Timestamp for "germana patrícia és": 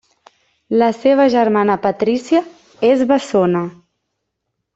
1.33-3.05